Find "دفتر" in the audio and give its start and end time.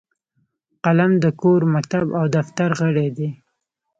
2.37-2.69